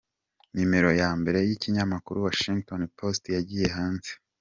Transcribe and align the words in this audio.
Numero 0.55 0.89
ya 1.01 1.09
mbere 1.19 1.39
y’ikinyamakuru 1.47 2.23
Washington 2.27 2.79
Post 2.97 3.23
yagiye 3.35 3.67
hanze. 3.77 4.11